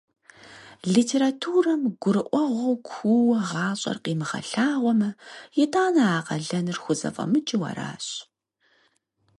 Литературэм 0.93 1.81
гурыӀуэгъуэу 2.01 2.75
куууэ 2.89 3.39
гъащӀэр 3.49 3.97
къимыгъэлъагъуэмэ, 4.03 5.09
итӀанэ 5.63 6.03
а 6.17 6.19
къалэныр 6.27 6.77
хузэфӀэмыкӀыу 6.83 7.63
аращ. 7.69 8.05